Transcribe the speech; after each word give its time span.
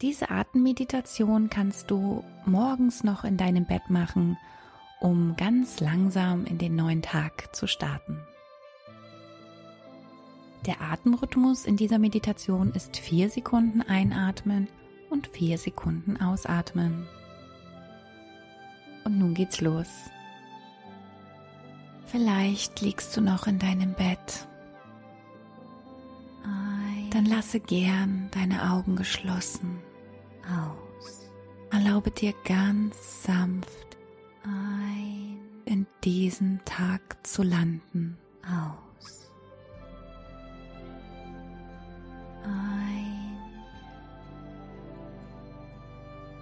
Diese 0.00 0.30
Atemmeditation 0.30 1.50
kannst 1.50 1.90
du 1.90 2.22
morgens 2.46 3.02
noch 3.02 3.24
in 3.24 3.36
deinem 3.36 3.66
Bett 3.66 3.90
machen, 3.90 4.38
um 5.00 5.34
ganz 5.34 5.80
langsam 5.80 6.44
in 6.44 6.56
den 6.56 6.76
neuen 6.76 7.02
Tag 7.02 7.52
zu 7.56 7.66
starten. 7.66 8.20
Der 10.66 10.80
Atemrhythmus 10.80 11.64
in 11.66 11.76
dieser 11.76 11.98
Meditation 11.98 12.70
ist 12.74 12.96
vier 12.96 13.28
Sekunden 13.28 13.82
einatmen 13.82 14.68
und 15.10 15.26
vier 15.26 15.58
Sekunden 15.58 16.16
ausatmen. 16.20 17.08
Und 19.02 19.18
nun 19.18 19.34
geht's 19.34 19.60
los. 19.60 19.88
Vielleicht 22.06 22.82
liegst 22.82 23.16
du 23.16 23.20
noch 23.20 23.48
in 23.48 23.58
deinem 23.58 23.94
Bett. 23.94 24.46
Dann 27.10 27.24
lasse 27.24 27.58
gern 27.58 28.28
deine 28.30 28.70
Augen 28.70 28.94
geschlossen 28.94 29.80
aus. 30.48 31.30
Erlaube 31.70 32.10
dir 32.10 32.34
ganz 32.44 33.24
sanft 33.24 33.96
ein 34.44 35.38
in 35.64 35.86
diesen 36.02 36.60
Tag 36.64 37.18
zu 37.26 37.42
landen. 37.42 38.16
Aus. 38.42 39.30
Ein. 42.42 43.36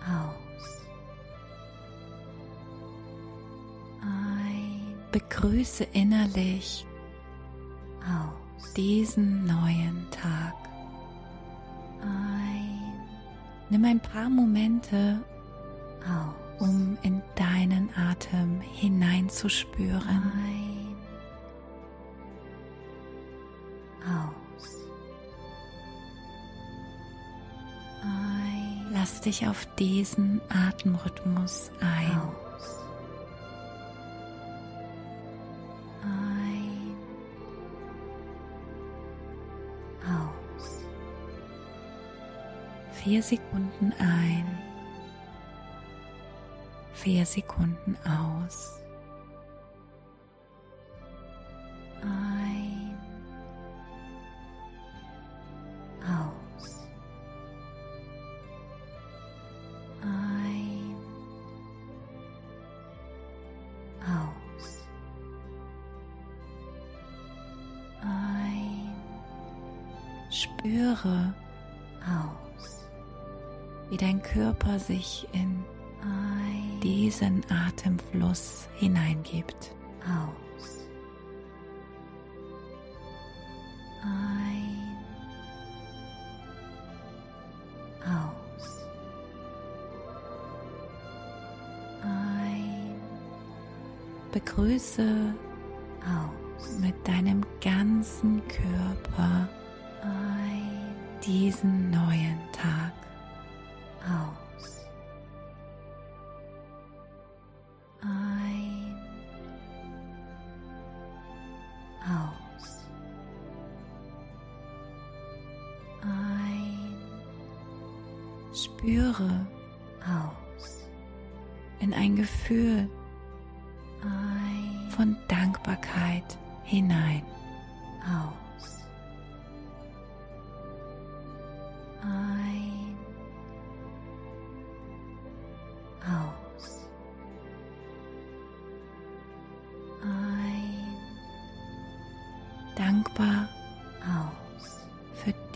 Aus. 0.02 0.86
Ein. 4.00 4.95
Begrüße 5.11 5.84
innerlich 5.92 6.86
aus 8.02 8.73
diesen 8.75 9.45
neuen 9.45 10.06
Tag. 10.12 10.66
Nimm 13.69 13.84
ein 13.84 14.00
paar 14.00 14.28
Momente 14.28 15.20
um 16.59 16.97
in 17.03 17.22
deinen 17.34 17.91
Atem 17.97 18.61
hineinzuspüren. 18.61 20.33
Ein. 20.36 20.97
Aus. 24.03 24.69
Ein. 28.03 28.86
Lass 28.92 29.20
dich 29.20 29.47
auf 29.47 29.67
diesen 29.77 30.41
Atemrhythmus 30.48 31.70
ein. 31.80 32.19
Aus. 32.20 32.45
Vier 43.06 43.22
Sekunden 43.22 43.92
ein, 44.00 44.44
vier 46.92 47.24
Sekunden 47.24 47.96
aus. 48.04 48.80
Wie 73.96 74.05
dein 74.05 74.20
Körper 74.20 74.79
sich 74.79 75.27
in 75.33 75.64
diesen 76.83 77.42
Atemfluss 77.51 78.68
hineingibt. 78.74 79.74
Aus. 80.02 80.86
Ein. 84.02 84.98
Aus. 88.05 88.86
Ein. 92.02 93.01
Begrüße 94.30 95.34
aus 96.02 96.78
mit 96.80 96.95
deinem 97.08 97.46
ganzen 97.63 98.42
Körper 98.48 99.48
diesen 101.24 101.90
neuen 101.90 102.39
Tag 102.52 102.92
aus. 104.06 104.45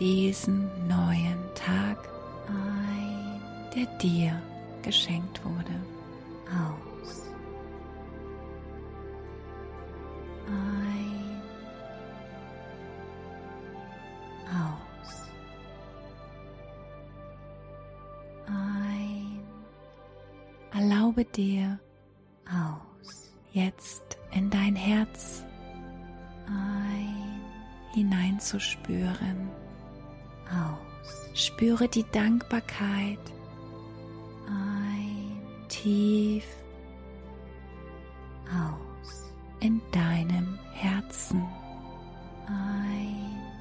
Diesen 0.01 0.67
neuen 0.87 1.37
Tag, 1.53 2.09
ein, 2.47 3.39
der 3.75 3.85
dir 3.99 4.41
geschenkt 4.81 5.39
wurde. 5.45 5.75
Aus. 6.49 7.29
Ein. 10.47 11.41
Aus. 14.47 15.29
Ein. 18.47 19.39
Erlaube 20.73 21.25
dir 21.25 21.79
aus, 22.49 23.31
jetzt 23.51 24.17
in 24.31 24.49
dein 24.49 24.75
Herz 24.75 25.43
ein 26.47 27.39
hineinzuspüren. 27.93 29.60
Aus. 30.51 31.29
Spüre 31.33 31.87
die 31.87 32.05
Dankbarkeit 32.11 33.19
ein 34.47 35.41
tief 35.69 36.45
aus 38.47 39.31
in 39.61 39.81
deinem 39.91 40.59
Herzen. 40.73 41.45
Ein 42.47 43.60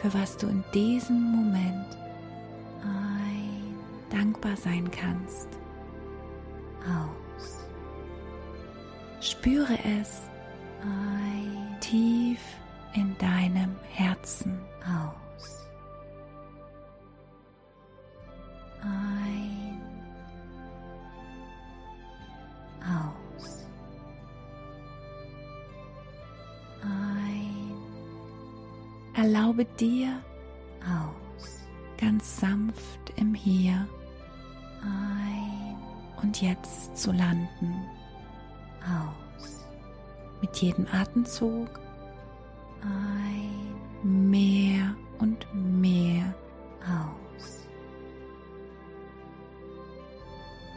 für 0.00 0.12
was 0.14 0.36
du 0.36 0.46
in 0.46 0.64
diesem 0.74 1.20
Moment 1.20 1.96
ein 2.82 3.76
dankbar 4.10 4.56
sein 4.56 4.90
kannst. 4.90 5.48
Aus. 6.82 7.66
Spüre 9.20 9.78
es 10.00 10.22
ein 10.82 11.80
tief 11.80 12.40
in 12.94 13.16
deinem 13.18 13.74
Herzen 13.92 14.58
aus. 14.82 15.25
Erlaube 29.16 29.64
dir 29.64 30.20
aus, 30.82 31.66
ganz 31.98 32.38
sanft 32.38 33.00
im 33.16 33.32
Hier 33.32 33.88
ein 34.82 35.76
und 36.22 36.42
jetzt 36.42 36.98
zu 36.98 37.12
landen. 37.12 37.74
Aus. 38.84 39.64
Mit 40.42 40.54
jedem 40.58 40.86
Atemzug 40.92 41.80
ein, 42.82 44.28
mehr 44.36 44.94
und 45.18 45.46
mehr 45.54 46.34
aus, 46.82 47.66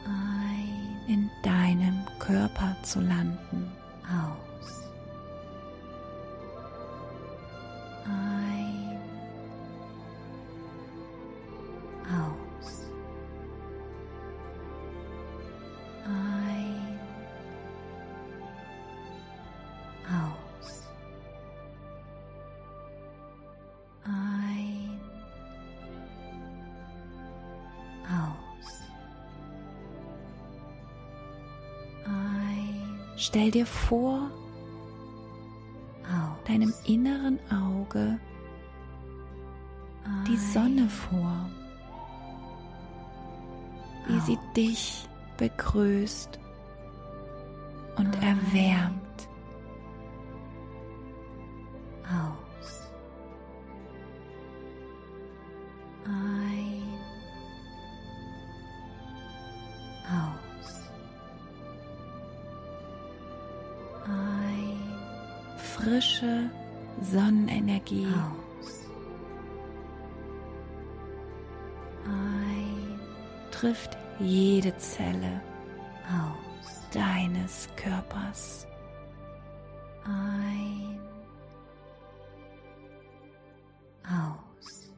ein, 0.06 1.14
in 1.14 1.30
deinem 1.44 2.06
Körper 2.20 2.78
zu 2.84 3.02
landen, 3.02 3.70
aus, 4.06 4.49
Stell 33.20 33.52
dir 33.52 33.66
vor, 33.66 34.32
aus. 36.04 36.38
deinem 36.48 36.74
inneren 36.88 37.38
Auge 37.52 38.18
die 40.26 40.38
Sonne 40.38 40.88
vor, 40.88 41.50
wie 44.08 44.20
sie 44.22 44.40
dich 44.56 45.06
begrüßt 45.38 46.40
und 47.98 48.16
erwärmt. 48.16 49.09
Frische 65.90 66.52
Sonnenenergie. 67.02 68.06
Aus. 68.06 68.88
Ein. 72.06 73.00
Trifft 73.50 73.98
jede 74.20 74.78
Zelle 74.78 75.42
aus 76.06 76.88
deines 76.94 77.68
Körpers. 77.76 78.68
Ein. 80.06 81.00
Aus. 84.04 84.92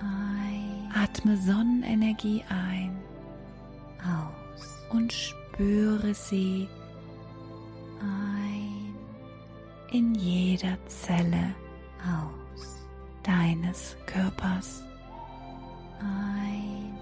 Ein. 0.00 0.90
Atme 0.94 1.36
Sonnenenergie 1.36 2.42
ein. 2.48 2.96
Aus. 4.00 4.86
Und 4.88 5.12
spüre 5.12 6.14
sie 6.14 6.66
in 9.94 10.12
jeder 10.16 10.76
Zelle 10.86 11.54
aus 12.02 12.84
deines 13.22 13.96
Körpers 14.06 14.82
ein, 16.00 16.98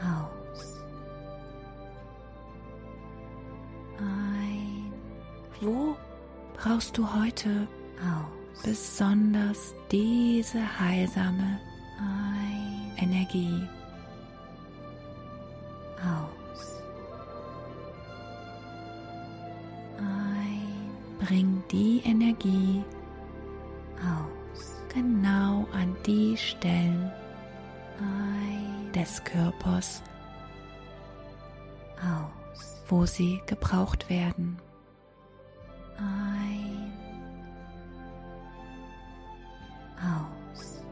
aus, 0.00 0.80
ein. 3.98 4.92
Wo 5.60 5.94
brauchst 6.54 6.96
du 6.96 7.06
heute 7.06 7.68
aus 8.00 8.62
besonders 8.64 9.74
diese 9.90 10.80
heilsame 10.80 11.60
ein. 11.98 12.96
Energie? 12.96 13.68
Die 21.72 22.02
Energie 22.04 22.84
aus 23.98 24.82
genau 24.92 25.66
an 25.72 25.96
die 26.06 26.36
Stellen 26.36 27.10
des 28.94 29.22
Körpers 29.24 30.02
aus, 31.96 32.82
wo 32.88 33.06
sie 33.06 33.40
gebraucht 33.46 34.08
werden. 34.10 34.58
Ein, 35.96 36.92
aus, 39.98 40.82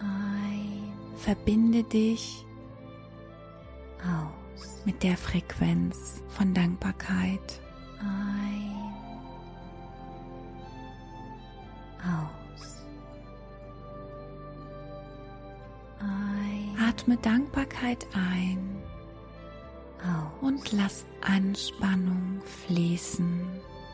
ein. 0.00 0.92
Verbinde 1.16 1.82
dich 1.82 2.44
aus 4.00 4.82
mit 4.84 5.02
der 5.02 5.16
Frequenz 5.16 6.22
von 6.28 6.52
Dankbarkeit. 6.54 7.63
Ein. 8.04 8.94
aus. 12.04 12.84
Ein. 16.00 16.76
Atme 16.86 17.16
Dankbarkeit 17.16 18.06
ein. 18.14 18.82
Aus. 20.00 20.42
Und 20.42 20.72
lass 20.72 21.04
Anspannung 21.22 22.42
fließen. 22.66 23.40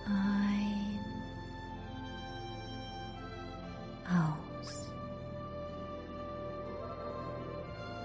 Ein. 0.07 0.99
Aus. 4.07 4.91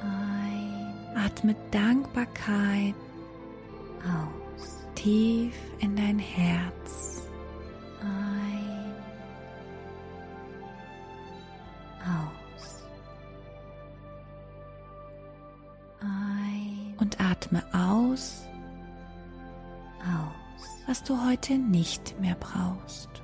Ein. 0.01 1.17
Atme 1.17 1.55
Dankbarkeit. 1.71 2.93
Tief 5.05 5.53
in 5.81 5.95
dein 5.95 6.17
Herz. 6.17 7.05
atme 17.45 17.63
aus, 17.73 18.43
aus, 19.99 20.87
was 20.87 21.03
du 21.03 21.15
heute 21.25 21.57
nicht 21.57 22.19
mehr 22.19 22.35
brauchst. 22.39 23.14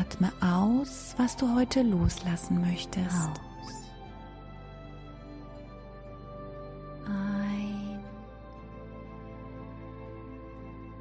Atme 0.00 0.32
aus, 0.40 1.14
was 1.18 1.36
du 1.36 1.54
heute 1.54 1.82
loslassen 1.82 2.62
möchtest. 2.62 3.28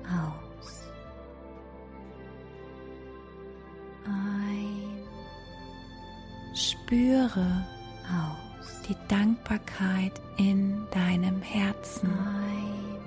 Aus. 0.04 0.90
Spüre 6.54 7.66
aus 8.04 8.82
die 8.90 8.98
Dankbarkeit 9.08 10.20
in 10.38 10.86
deinem 10.92 11.42
Herzen. 11.42 12.10
Ein. 12.10 13.00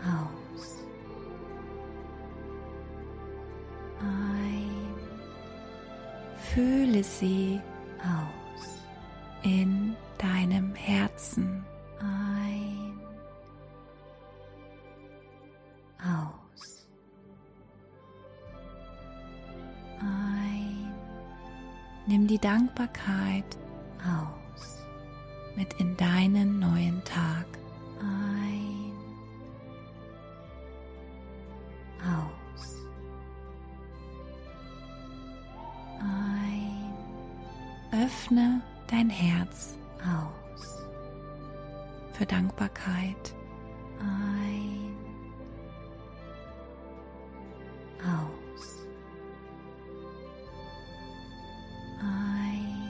Aus. 0.00 0.43
Fühle 6.54 7.02
sie 7.02 7.60
aus 7.98 8.78
in 9.42 9.96
deinem 10.18 10.74
Herzen. 10.76 11.64
Ein. 11.98 13.00
Aus. 15.98 16.86
Nimm 22.06 22.26
die 22.26 22.38
Dankbarkeit 22.38 23.56
aus 23.98 24.84
mit 25.56 25.72
in 25.80 25.96
deinen 25.96 26.58
neuen 26.60 27.02
Tag 27.04 27.46
ein, 27.98 28.33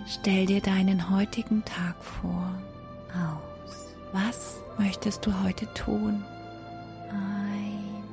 Stell 0.06 0.46
dir 0.46 0.60
deinen 0.60 1.10
heutigen 1.10 1.64
Tag 1.64 1.96
vor. 2.02 2.50
aus, 3.14 3.94
Was 4.12 4.60
möchtest 4.78 5.24
du 5.26 5.32
heute 5.42 5.66
tun? 5.74 6.22
ein, 7.10 8.04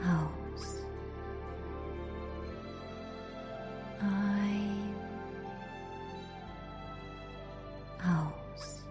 aus, 0.00 0.84
ein, 4.00 4.94
aus, 8.00 8.84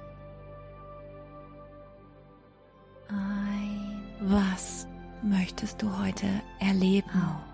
ein, 3.10 4.04
Was 4.22 4.88
möchtest 5.22 5.82
du 5.82 5.98
heute 6.00 6.28
erleben? 6.60 7.10
aus, 7.12 7.53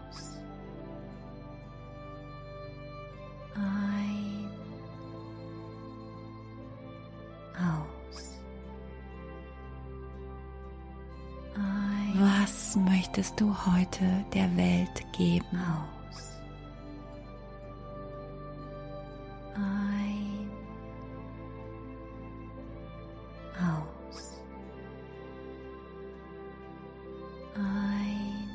möchtest 13.20 13.42
du 13.42 13.54
heute 13.66 14.06
der 14.34 14.56
Welt 14.56 15.06
geben? 15.12 15.46
aus, 15.52 16.40
ein, 19.56 20.50
aus, 23.58 24.40
ein, 27.56 28.50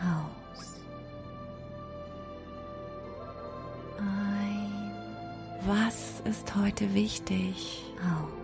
aus, 0.00 0.80
ein, 4.00 4.92
Was 5.64 6.20
ist 6.24 6.56
heute 6.56 6.92
wichtig? 6.92 7.84
aus, 8.00 8.41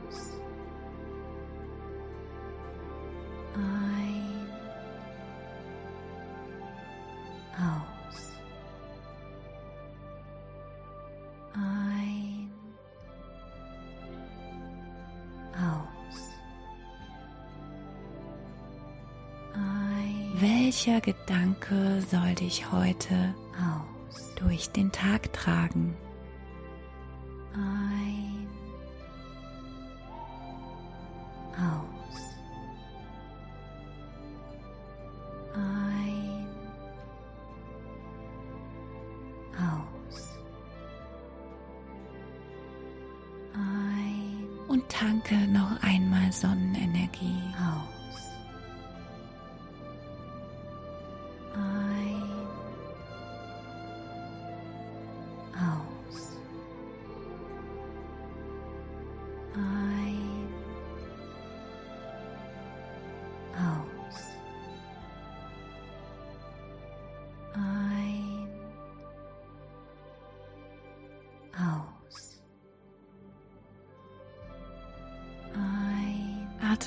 Welcher 20.69 21.01
Gedanke 21.01 22.03
soll 22.11 22.35
dich 22.35 22.71
heute 22.71 23.35
aus, 23.57 24.35
durch 24.35 24.71
den 24.71 24.93
Tag 24.93 25.33
tragen? 25.33 25.97
ein, 27.55 28.47
aus, 31.57 32.21
ein, 35.55 36.47
aus, 39.57 40.39
ein, 43.55 44.49
Und 44.69 44.87
tanke 44.91 45.35
noch 45.49 45.83
einmal 45.83 46.31
Sonnenenergie. 46.31 47.41
aus, 47.57 47.98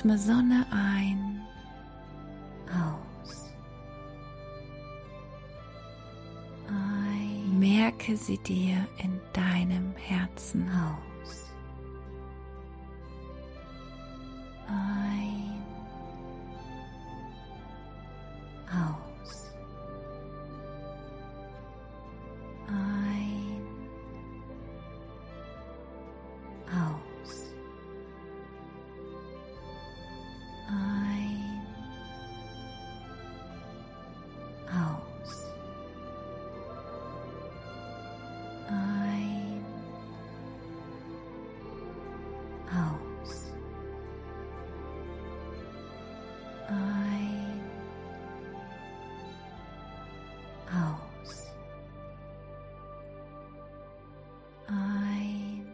Atme 0.02 0.18
Sonne 0.18 0.66
ein. 0.72 1.40
Aus, 2.66 3.52
ein, 6.66 7.60
Merke 7.60 8.16
sie 8.16 8.38
dir 8.38 8.84
in 8.98 9.20
deinem 9.32 9.94
Herzen. 9.94 10.68
aus, 10.68 10.98
aus, 42.72 43.52
ein, 46.68 47.60
aus, 50.70 51.52
ein, 54.68 55.66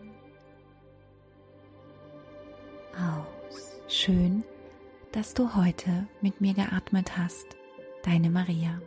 aus. 2.97 3.81
Schön, 3.87 4.43
dass 5.13 5.35
du 5.35 5.55
heute 5.55 6.09
mit 6.21 6.41
mir 6.41 6.55
geatmet 6.55 7.17
hast. 7.17 7.47
Deine 8.03 8.31
Maria. 8.31 8.81